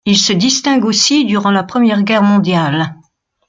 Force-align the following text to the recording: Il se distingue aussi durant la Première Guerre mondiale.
Il 0.07 0.17
se 0.17 0.33
distingue 0.33 0.83
aussi 0.85 1.25
durant 1.25 1.51
la 1.51 1.61
Première 1.63 2.01
Guerre 2.01 2.23
mondiale. 2.23 2.95